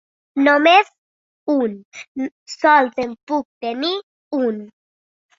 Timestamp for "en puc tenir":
3.03-3.93